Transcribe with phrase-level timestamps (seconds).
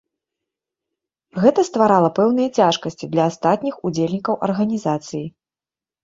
[1.41, 5.21] Гэта стварала пэўныя цяжкасці для астатніх удзельнікаў арганізацыі.